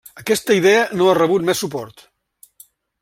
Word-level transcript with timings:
Aquesta 0.19 0.55
idea 0.59 0.79
no 1.01 1.09
ha 1.11 1.15
rebut 1.19 1.47
més 1.51 1.63
suport. 1.67 2.05